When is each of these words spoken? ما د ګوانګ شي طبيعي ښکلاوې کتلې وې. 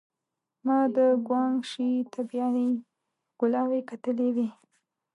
ما 0.65 0.79
د 0.95 0.97
ګوانګ 1.27 1.59
شي 1.71 1.89
طبيعي 2.13 2.69
ښکلاوې 3.31 3.79
کتلې 3.89 4.29
وې. 4.35 4.47